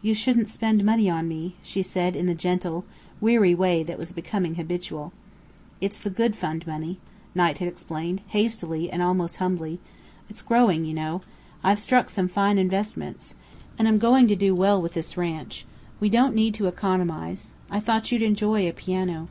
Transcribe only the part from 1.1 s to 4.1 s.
on me," she said in the gentle, weary way that